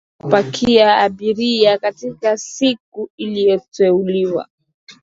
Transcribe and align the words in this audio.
baada 0.19 0.37
ya 0.37 0.43
kupakia 0.43 0.97
abiria 0.97 1.77
katika 1.77 2.37
siku 2.37 3.09
iliyoteuliwa 3.17 4.47